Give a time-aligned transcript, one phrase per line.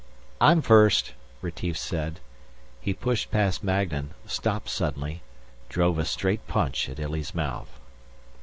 [0.41, 1.13] "I'm first,"
[1.43, 2.19] Retief said.
[2.79, 5.21] He pushed past Magnan, stopped suddenly,
[5.69, 7.79] drove a straight punch at Illy's mouth.